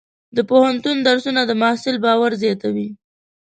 [0.35, 2.87] د پوهنتون درسونه د محصل باور زیاتوي.